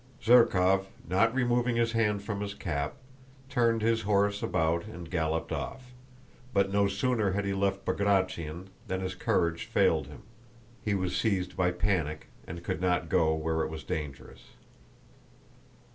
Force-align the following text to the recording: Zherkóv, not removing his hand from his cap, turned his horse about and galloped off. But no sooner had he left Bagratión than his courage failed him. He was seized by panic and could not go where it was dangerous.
Zherkóv, 0.19 0.85
not 1.07 1.31
removing 1.35 1.75
his 1.75 1.91
hand 1.91 2.23
from 2.23 2.41
his 2.41 2.55
cap, 2.55 2.95
turned 3.51 3.83
his 3.83 4.01
horse 4.01 4.41
about 4.41 4.85
and 4.87 5.07
galloped 5.07 5.51
off. 5.51 5.91
But 6.55 6.73
no 6.73 6.87
sooner 6.87 7.33
had 7.33 7.45
he 7.45 7.53
left 7.53 7.85
Bagratión 7.85 8.69
than 8.87 9.01
his 9.01 9.13
courage 9.13 9.65
failed 9.67 10.07
him. 10.07 10.23
He 10.83 10.95
was 10.95 11.15
seized 11.15 11.55
by 11.55 11.69
panic 11.69 12.29
and 12.47 12.63
could 12.63 12.81
not 12.81 13.09
go 13.09 13.35
where 13.35 13.61
it 13.61 13.69
was 13.69 13.83
dangerous. 13.83 14.41